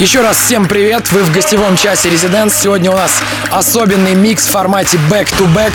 [0.00, 2.54] Еще раз всем привет, вы в гостевом часе Резиденс.
[2.54, 3.10] Сегодня у нас
[3.50, 5.72] особенный микс в формате back-to-back.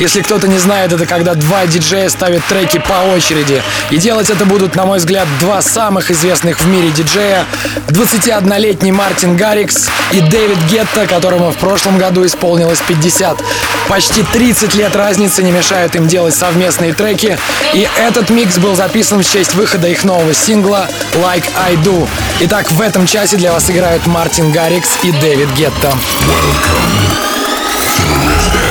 [0.00, 3.62] Если кто-то не знает, это когда два диджея ставят треки по очереди.
[3.90, 7.44] И делать это будут, на мой взгляд, два самых известных в мире диджея.
[7.88, 13.42] 21-летний Мартин Гаррикс и Дэвид Гетта, которому в прошлом году исполнилось 50.
[13.88, 17.38] Почти 30 лет разницы не мешают им делать совместные треки.
[17.74, 22.08] И этот микс был записан в честь выхода их нового сингла «Like I Do».
[22.40, 25.88] Итак, в этом часе для вас сыграют Мартин Гаррикс и Дэвид Гетто.
[25.88, 27.16] Welcome
[28.52, 28.65] to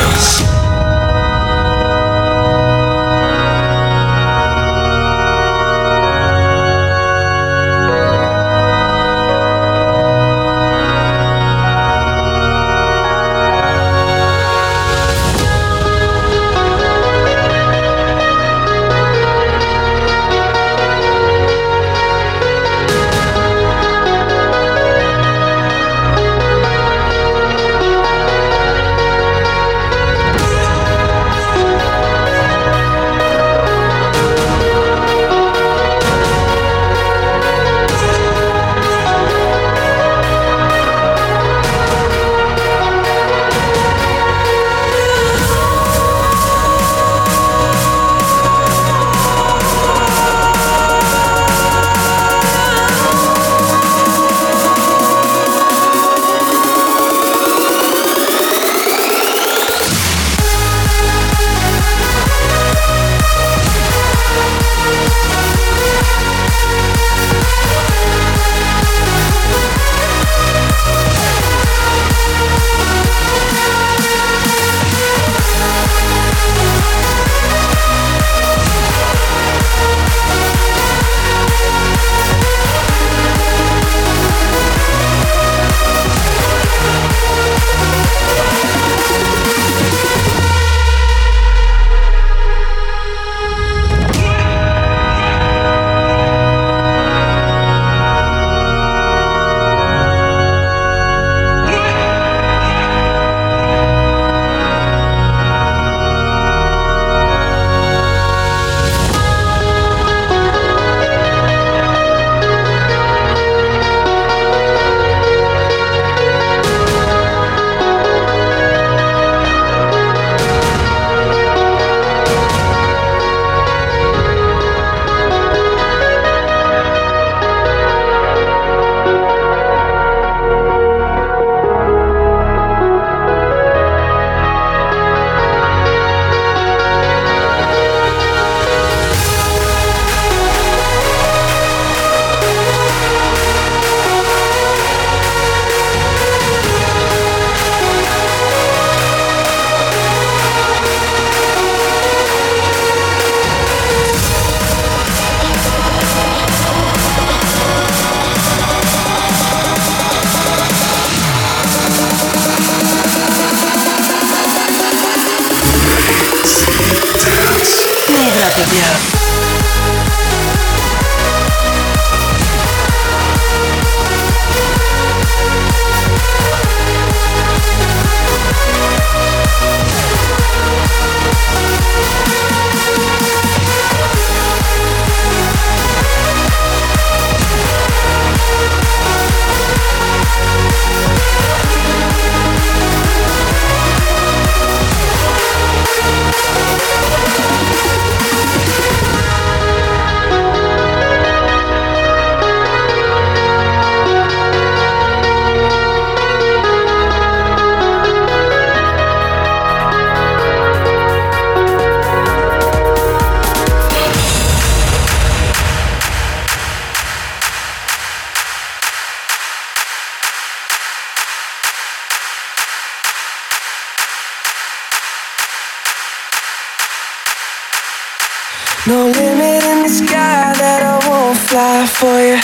[229.15, 232.39] limit in the sky that I won't fly for you.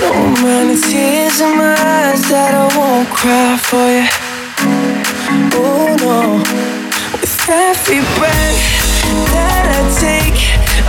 [0.00, 4.06] No amount of tears in my eyes that I won't cry for you.
[5.58, 6.18] Oh no,
[7.18, 8.62] with every breath
[9.34, 10.38] that I take.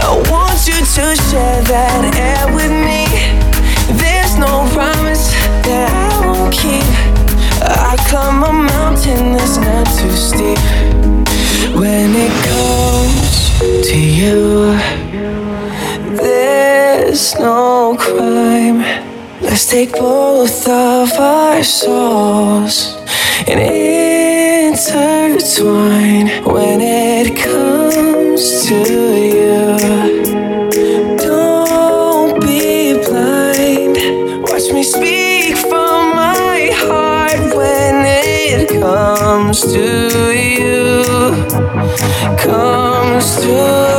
[0.05, 3.09] I want you to share that air with me.
[3.97, 5.33] There's no promise
[5.65, 6.85] that I won't keep.
[7.61, 11.04] I climb a mountain that's not too steep.
[11.73, 13.49] When it comes
[13.89, 14.77] to you,
[16.15, 18.79] there's no crime.
[19.41, 22.95] Let's take both of our souls
[23.47, 23.59] and
[24.69, 28.75] intertwine when it comes to
[29.35, 29.77] you.
[31.17, 33.97] Don't be blind.
[34.43, 40.74] Watch me speak from my heart when it comes to you.
[42.45, 43.94] Comes to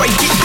[0.00, 0.40] Guest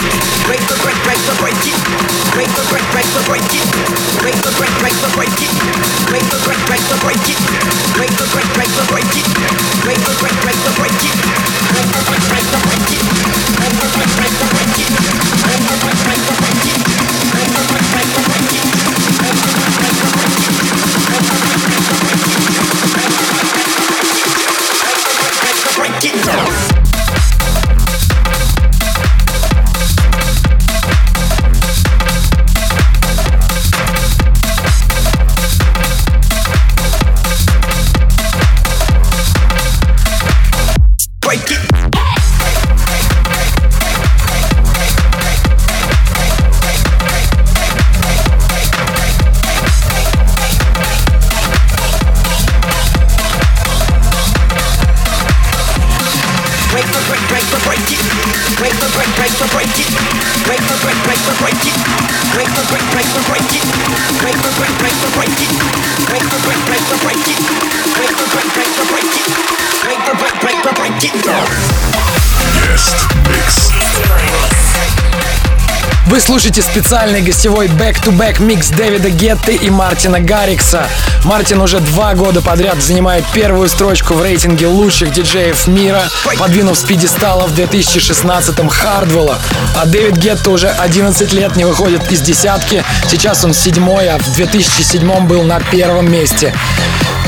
[76.36, 80.86] слушаете специальный гостевой back-to-back микс Дэвида Гетты и Мартина Гаррикса.
[81.24, 86.02] Мартин уже два года подряд занимает первую строчку в рейтинге лучших диджеев мира,
[86.38, 89.38] подвинув с пьедестала в 2016-м Хардвелла.
[89.76, 92.84] А Дэвид Гетта уже 11 лет не выходит из десятки.
[93.08, 96.52] Сейчас он седьмой, а в 2007 был на первом месте.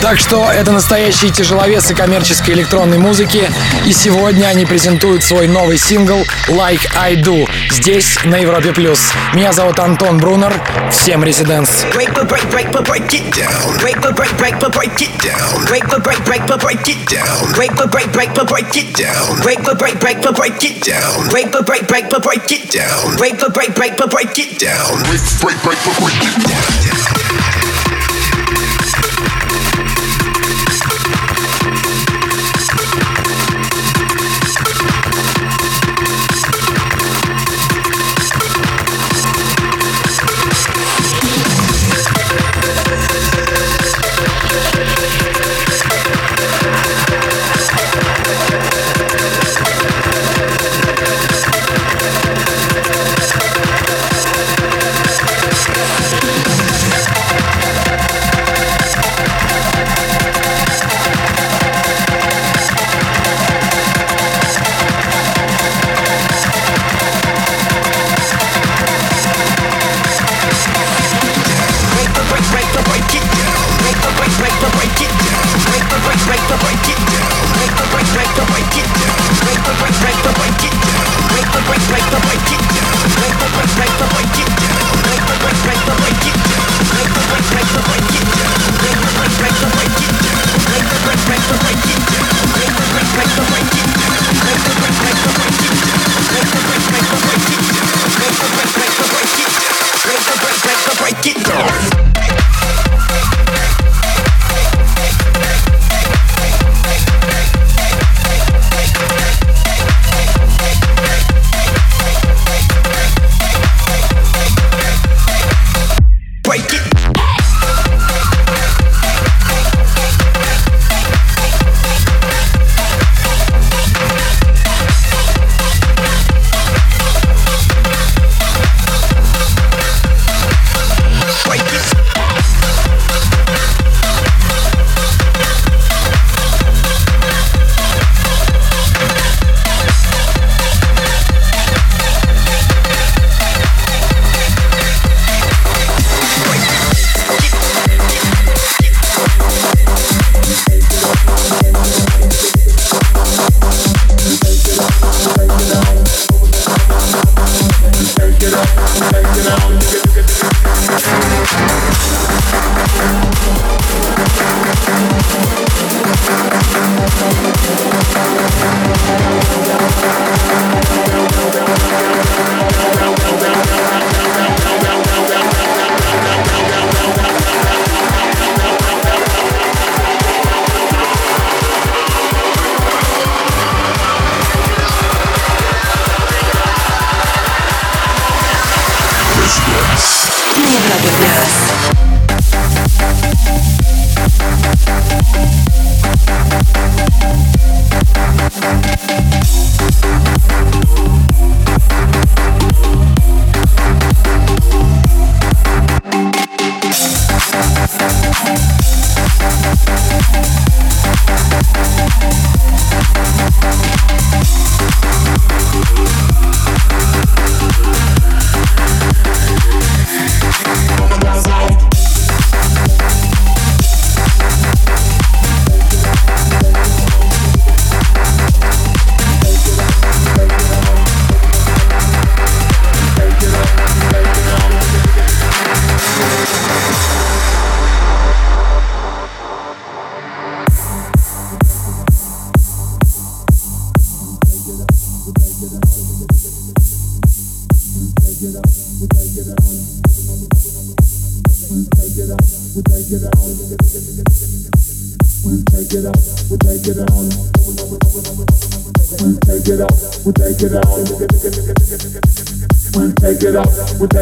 [0.02, 3.50] Так что это настоящие тяжеловесы коммерческой электронной музыки.
[3.86, 8.72] И сегодня они презентуют свой новый сингл Like I Do здесь, на Европе+.
[8.72, 9.12] плюс.
[9.34, 10.52] Меня зовут Антон Брунер.
[10.90, 11.84] Всем резиденс.
[11.92, 13.38] Break break, break but break it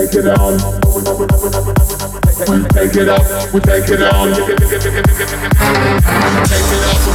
[0.06, 4.28] take it down we take it up, we take it on.
[4.28, 4.68] Take it up,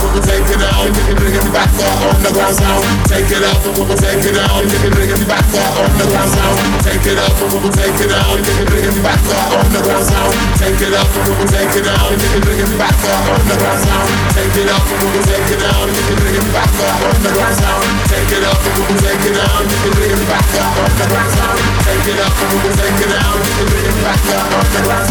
[0.02, 0.90] we take it on.
[1.14, 2.82] Bring it back on the ground sound.
[3.06, 4.66] Take it up, we take it on.
[4.66, 6.58] Bring it back on the ground sound.
[6.82, 8.42] Take it up, we take it on.
[8.42, 10.34] Bring it back on the ground sound.
[10.58, 12.18] Take it up, we take it on.
[12.18, 14.10] Bring it back on the ground sound.
[14.34, 15.86] Take it up, we take it on.
[16.18, 17.86] Bring it back on the ground sound.
[18.10, 19.70] Take it up, we take it on.
[19.86, 21.62] Bring it back on the ground sound.
[21.86, 23.38] Take it up, we take it on.
[23.70, 25.11] Bring it back on the ground sound.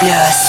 [0.00, 0.47] Yes.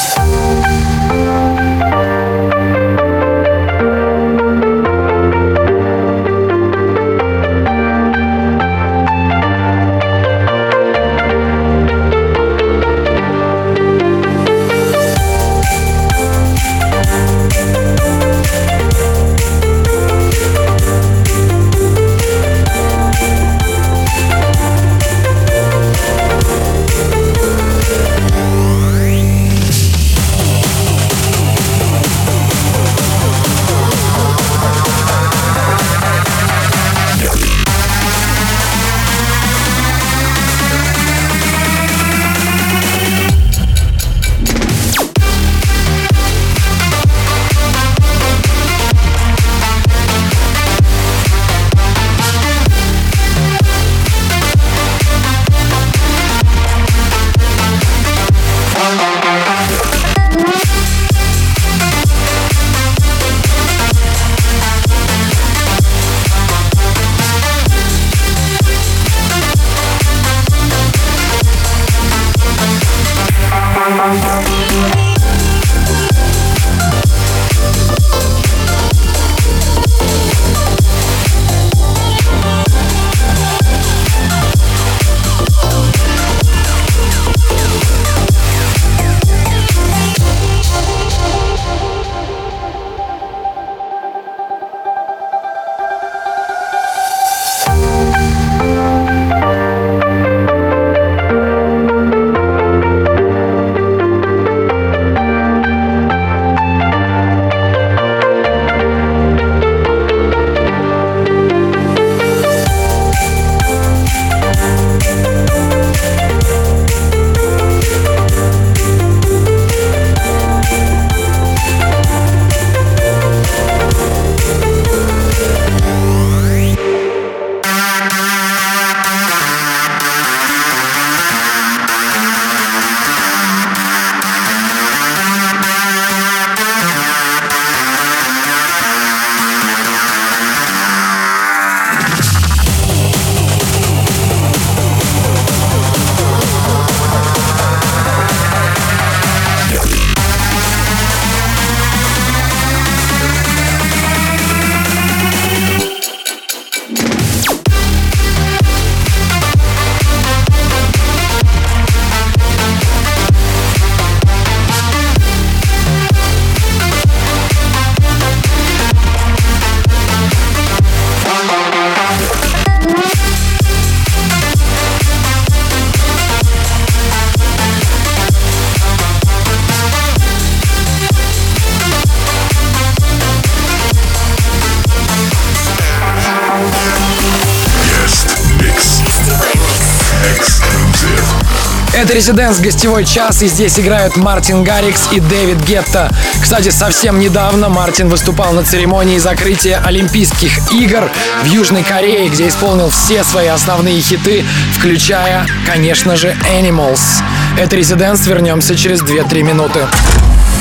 [192.10, 196.12] Это Резиденс гостевой час, и здесь играют Мартин Гаррикс и Дэвид Гетта.
[196.42, 201.08] Кстати, совсем недавно Мартин выступал на церемонии закрытия Олимпийских игр
[201.44, 204.44] в Южной Корее, где исполнил все свои основные хиты,
[204.74, 207.22] включая, конечно же, Animals.
[207.60, 209.86] Это Резиденс, вернемся через 2-3 минуты.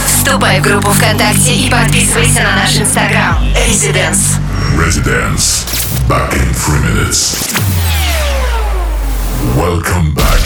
[0.05, 3.43] Вступай в группу ВКонтакте и подписывайся на наш инстаграм.
[3.67, 4.35] Резиденс.
[4.77, 5.65] Residence.
[6.07, 7.39] Back in three minutes.
[9.57, 10.38] Welcome back,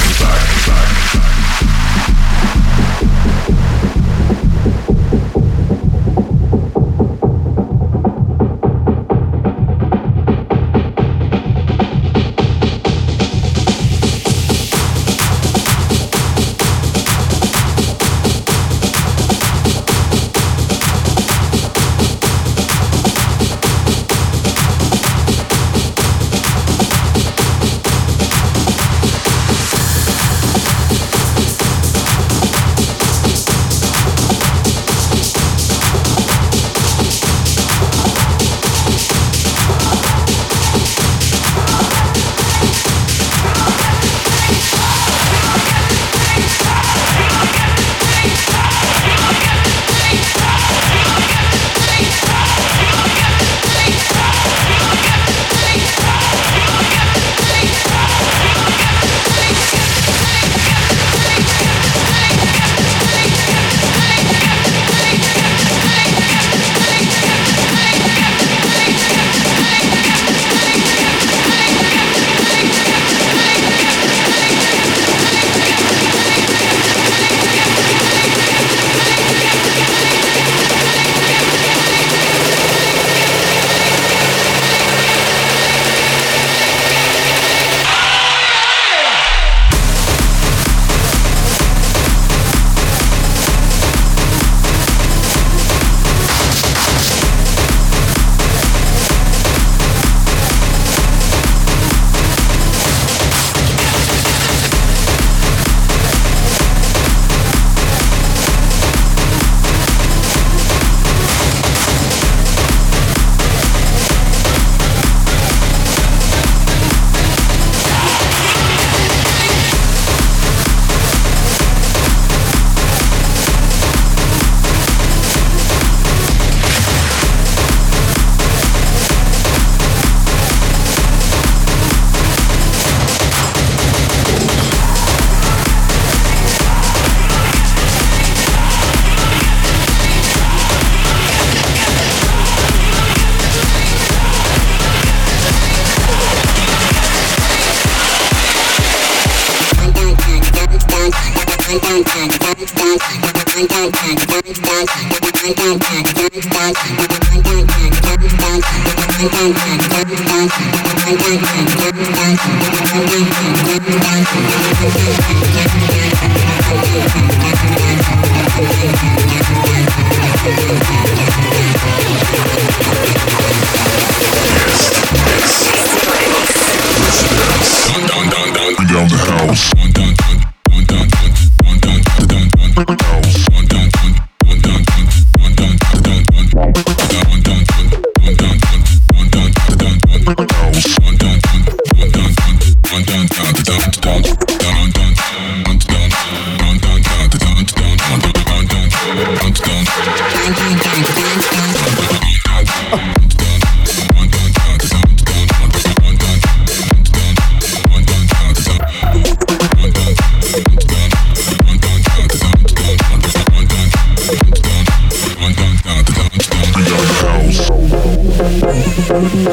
[219.13, 219.53] the house.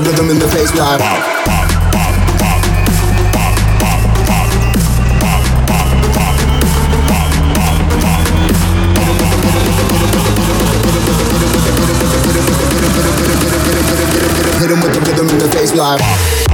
[0.00, 1.00] rhythm in the face live.
[14.60, 16.45] Hit him with the rhythm in the face.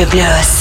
[0.00, 0.59] Mississippi us.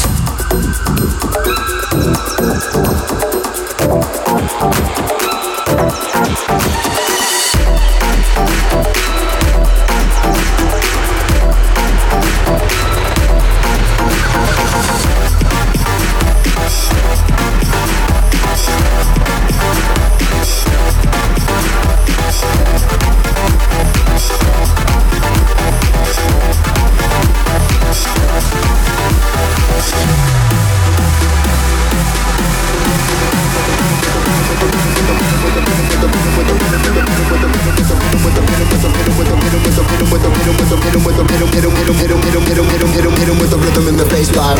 [40.69, 42.57] rhythm, hit him with the rhythm, hit him, hit him, hit him, hit him, hit
[42.57, 44.57] him, hit him, hit him, hit him with the rhythm and the bass line.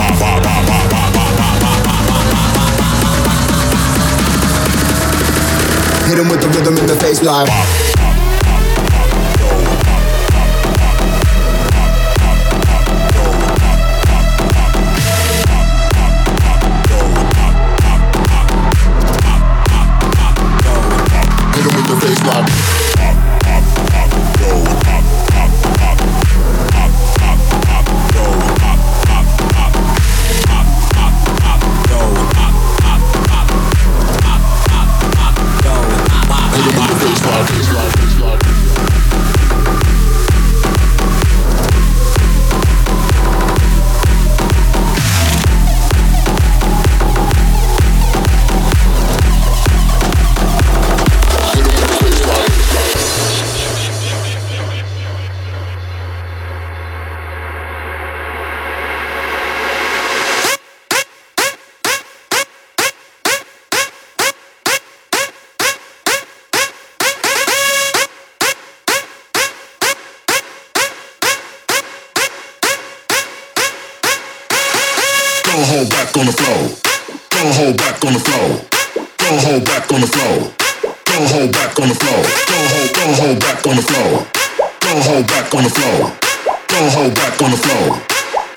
[6.08, 7.89] Hit him with the rhythm and the bass line.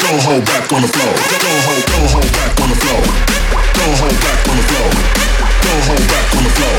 [0.03, 1.15] Don't hold back on the flow.
[1.15, 3.01] Don't hold, don't hold back on the flow.
[3.79, 4.89] Don't hold back on the flow.
[5.63, 6.75] Don't hold back on the flow.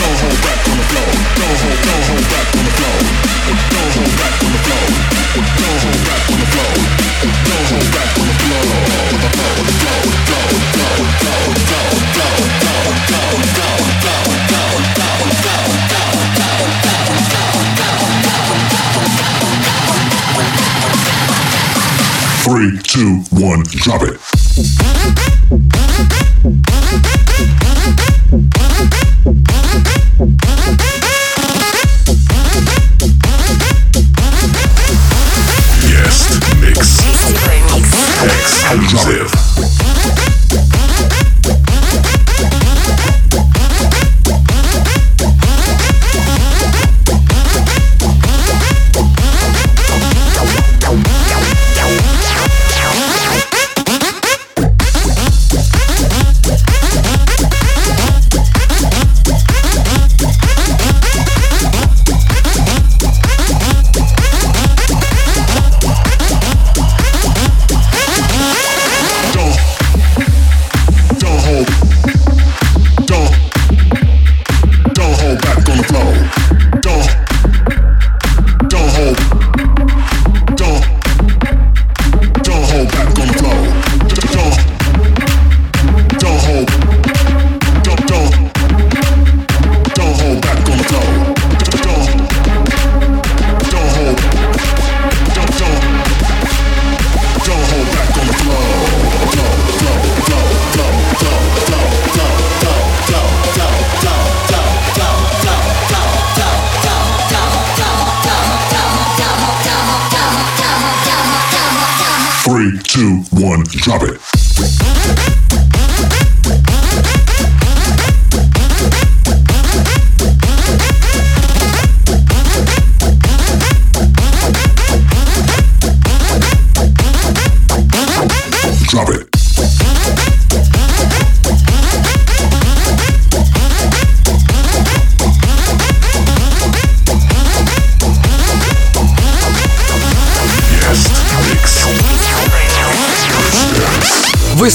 [0.00, 1.08] Don't hold back on the flow.
[1.36, 2.96] Don't hold, don't hold back on the flow.
[3.68, 4.84] Don't hold back on the flow.
[5.60, 6.72] Don't hold back on the flow.
[7.44, 8.68] Don't hold back on the flow.
[22.48, 24.18] Three, two, one, drop it.
[35.84, 36.98] Yes, Mix.
[38.24, 39.47] Exclusive.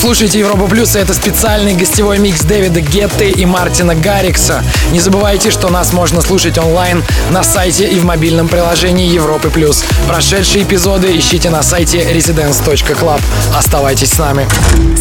[0.03, 4.61] Слушаете Европа Плюс, и это специальный гостевой микс Дэвида Гетты и Мартина Гаррикса.
[4.91, 9.85] Не забывайте, что нас можно слушать онлайн на сайте и в мобильном приложении Европы Плюс.
[10.05, 13.21] Прошедшие эпизоды ищите на сайте residence.club.
[13.55, 14.45] Оставайтесь с нами.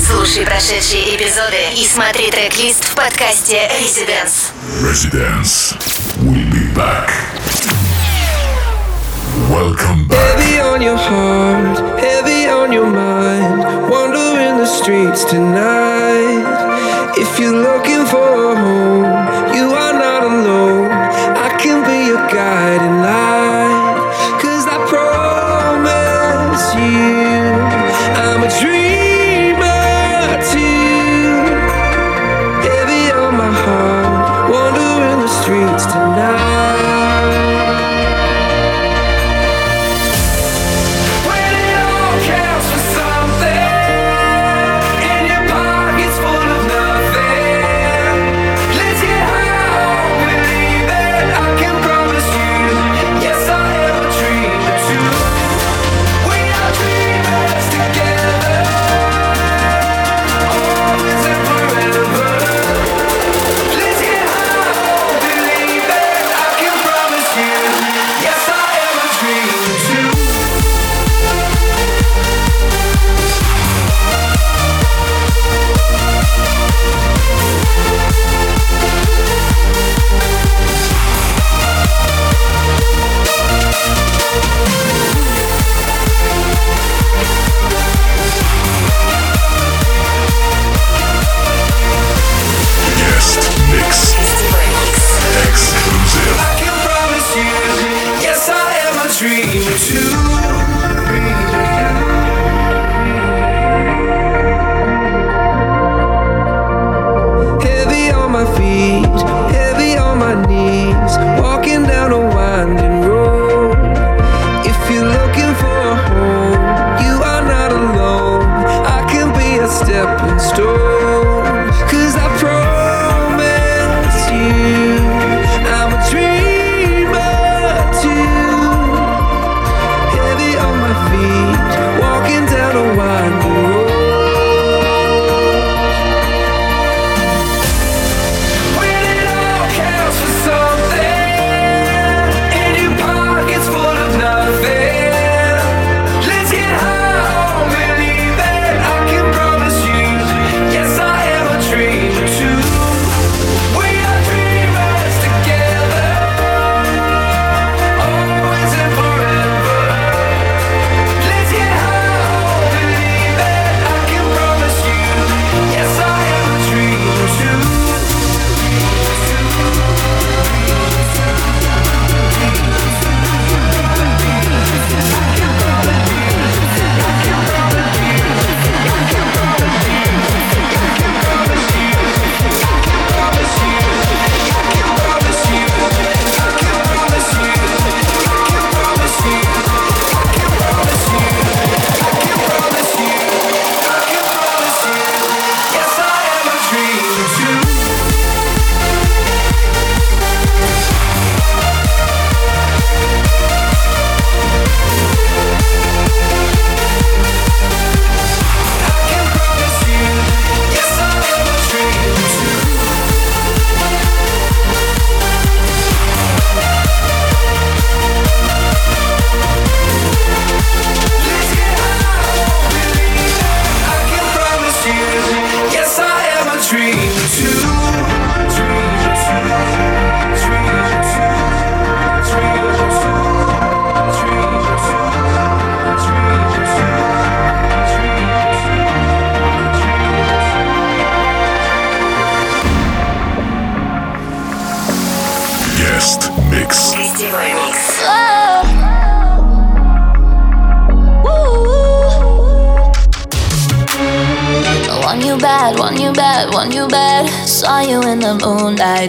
[0.08, 4.52] Слушай прошедшие эпизоды и смотри трек-лист в подкасте Residence.
[4.84, 5.81] Residence.
[18.12, 18.81] For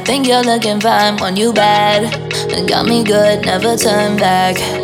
[0.03, 2.11] think you're looking fine, want you bad.
[2.67, 4.82] Got me good, never turn back.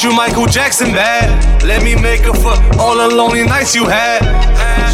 [0.00, 1.28] Want you, Michael Jackson, bad.
[1.62, 4.24] Let me make up for all the lonely nights you had.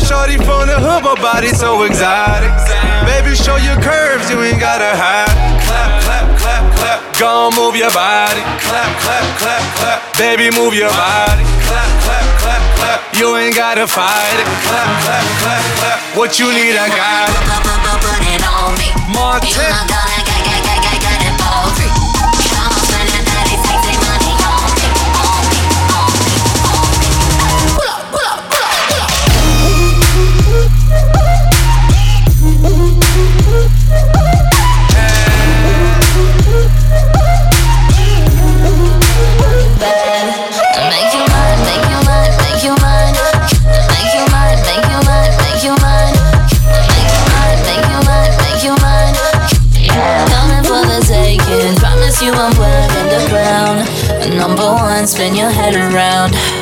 [0.02, 2.50] Shorty from the hood, but body so exotic.
[3.06, 5.30] Baby, show your curves, you ain't gotta hide.
[5.62, 6.98] Clap, clap, clap, clap.
[7.18, 8.42] Gon' move your body.
[8.66, 9.98] Clap, clap, clap, clap.
[10.18, 11.44] Baby, move your body.
[11.70, 13.00] Clap, clap, clap, clap.
[13.14, 14.48] You ain't gotta fight it.
[14.66, 15.98] Clap, clap, clap, clap.
[16.18, 17.38] What you need, I got it.
[18.02, 18.90] Put, it on me.
[19.14, 20.15] Martin.
[55.06, 56.55] Spin your head around.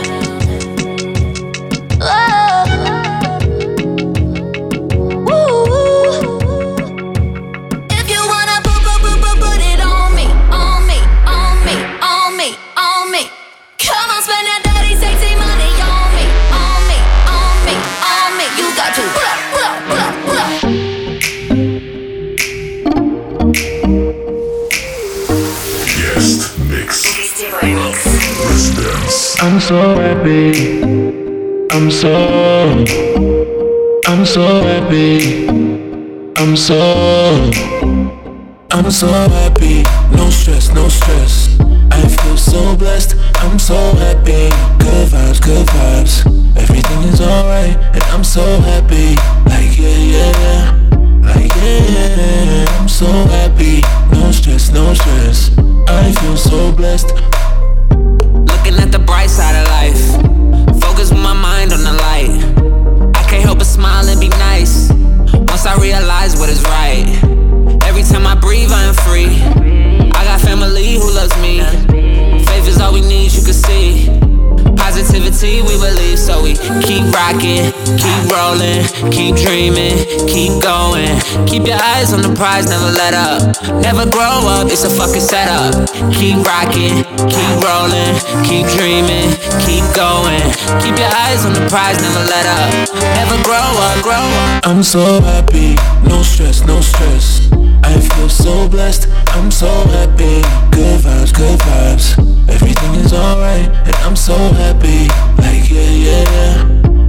[88.55, 89.31] Keep dreaming,
[89.67, 90.43] keep going.
[90.79, 92.71] Keep your eyes on the prize, never let up.
[93.19, 94.67] Never grow up, grow up.
[94.67, 95.75] I'm so happy,
[96.09, 97.51] no stress, no stress.
[97.83, 100.43] I feel so blessed, I'm so happy.
[100.71, 102.07] Good vibes, good vibes.
[102.49, 105.09] Everything is alright, and I'm so happy.
[105.43, 106.55] Like, yeah, yeah, yeah.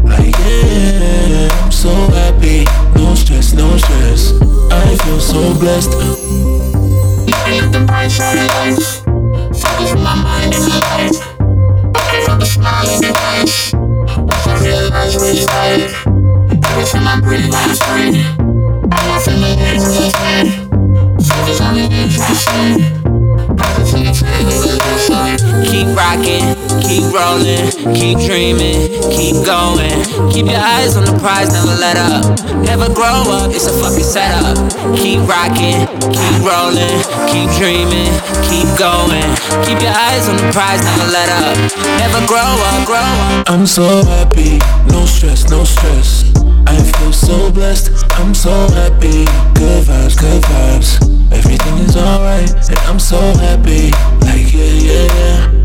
[0.04, 1.64] Like, yeah, yeah, yeah.
[1.64, 2.66] I'm so happy,
[2.96, 4.34] no stress, no stress.
[4.72, 5.94] I feel so blessed.
[25.66, 30.04] Keep rocking, keep rolling, keep dreaming, keep going.
[30.32, 32.24] Keep your eyes on the prize, never let up.
[32.64, 34.58] Never grow up, it's a fucking setup.
[34.98, 37.00] Keep rocking, keep rolling,
[37.32, 38.12] keep dreaming,
[38.50, 39.24] keep going.
[39.64, 41.56] Keep your eyes on the prize, never let up.
[42.00, 43.50] Never grow up, grow up.
[43.50, 44.60] I'm so happy,
[44.92, 46.32] no stress, no stress.
[46.68, 49.26] I feel so blessed, I'm so happy.
[49.54, 51.00] Good vibes, good vibes.
[51.32, 53.92] Everything is alright, and I'm so happy.
[54.26, 55.65] Like, yeah, yeah, yeah.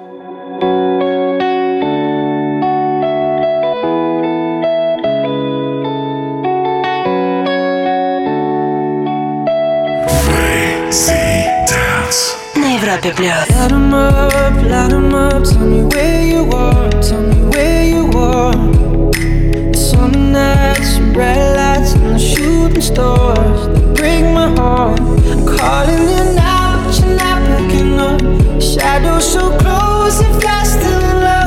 [12.91, 13.45] la pépinière.
[13.93, 18.53] Up, let em up, tell me where you are, tell me where you are.
[19.71, 24.99] The summer nights, lights, and the shooting stars, break my heart.
[24.99, 28.21] I'm calling you now, but you're not picking up.
[28.61, 31.41] Shadows so close, if I still in love.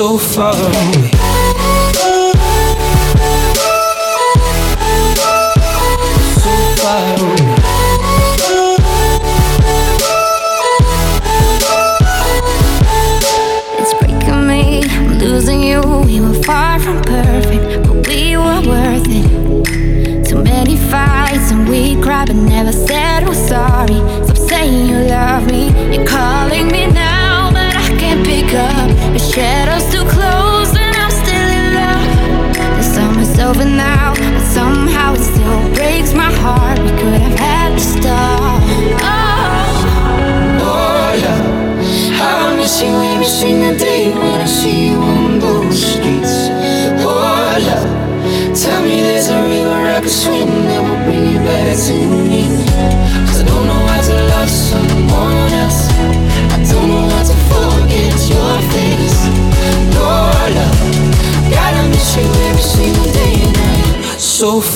[0.00, 0.99] So far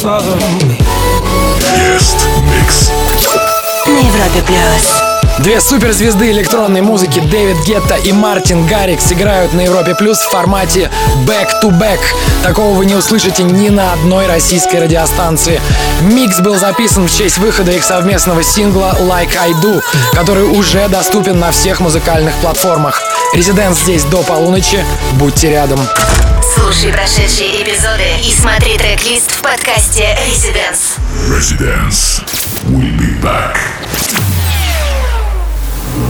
[0.04, 0.76] Away.
[1.60, 2.90] Guest Mix.
[3.86, 5.03] На Европе плюс.
[5.40, 10.90] Две суперзвезды электронной музыки Дэвид Гетта и Мартин Гаррикс играют на Европе Плюс в формате
[11.26, 11.98] back-to-back.
[12.42, 15.60] Такого вы не услышите ни на одной российской радиостанции.
[16.02, 19.82] Микс был записан в честь выхода их совместного сингла Like I Do,
[20.12, 23.02] который уже доступен на всех музыкальных платформах.
[23.34, 24.84] Резидент здесь до полуночи.
[25.14, 25.80] Будьте рядом.
[26.54, 30.98] Слушай прошедшие эпизоды и смотри трек-лист в подкасте Residence.
[31.28, 32.22] Residence.
[32.68, 33.56] We'll be back.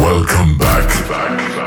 [0.05, 0.87] Welcome back.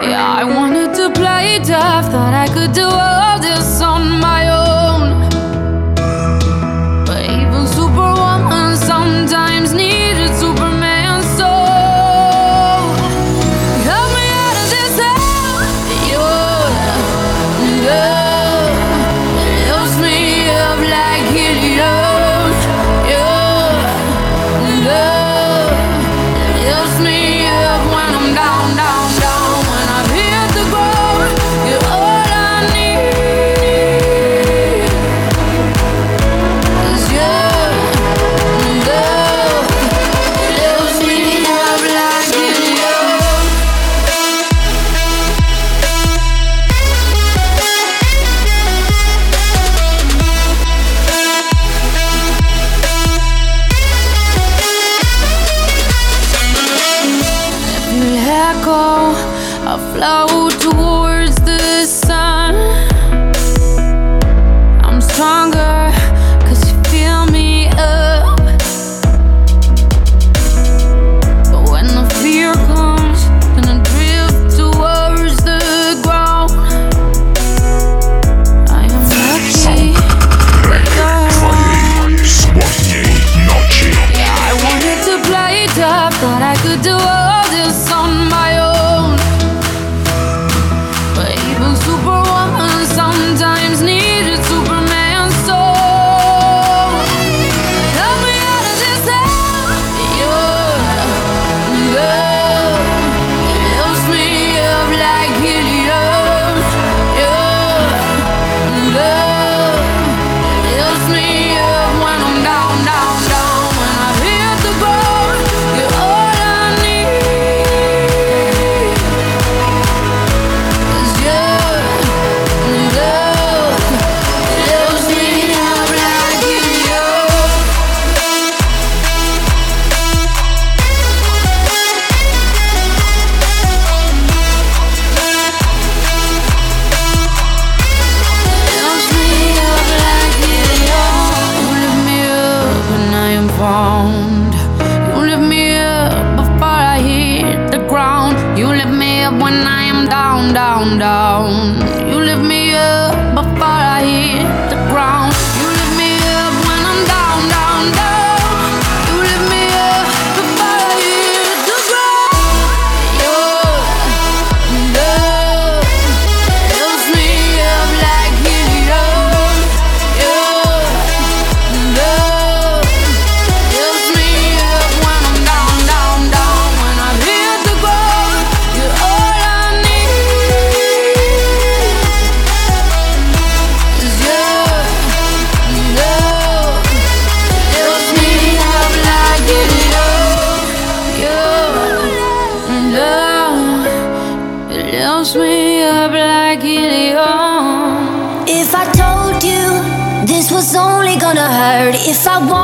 [0.04, 5.28] Yeah, I wanted to play tough, thought I could do all this on my own.
[7.08, 9.97] But even Superwoman sometimes needed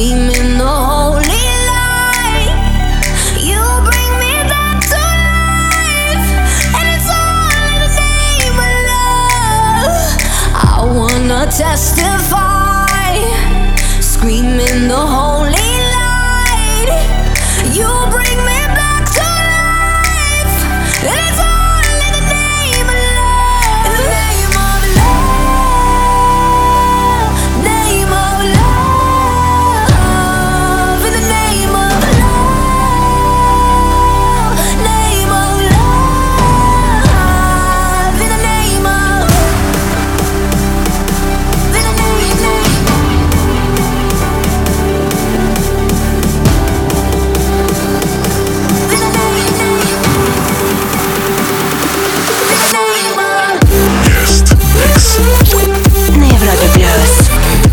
[0.00, 0.29] screaming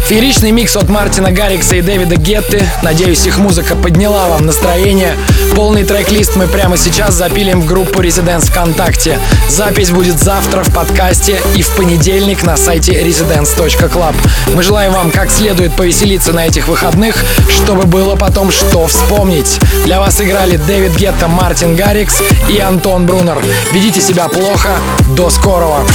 [0.08, 2.66] Фееричный микс от Мартина Гаррикса и Дэвида Гетты.
[2.82, 5.18] Надеюсь, их музыка подняла вам настроение.
[5.54, 9.20] Полный трек-лист мы прямо сейчас запилим в группу Residents ВКонтакте.
[9.50, 14.16] Запись будет завтра в подкасте и в понедельник на сайте residence.club.
[14.56, 19.60] Мы желаем вам как следует повеселиться на этих выходных, чтобы было потом что вспомнить.
[19.84, 23.40] Для вас играли Дэвид Гетта, Мартин Гаррикс и Антон Брунер.
[23.74, 24.70] Ведите себя плохо.
[25.18, 25.86] До скорого.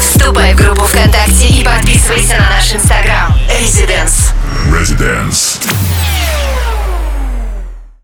[0.00, 3.33] Вступай в группу ВКонтакте и подписывайся на наш инстаграм.
[3.64, 4.34] Residence.
[4.68, 6.13] Residence.